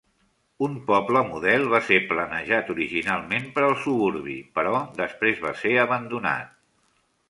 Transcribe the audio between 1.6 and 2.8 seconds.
va ser planejat